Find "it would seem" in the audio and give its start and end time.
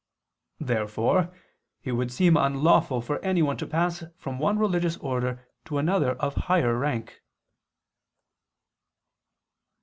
1.83-2.35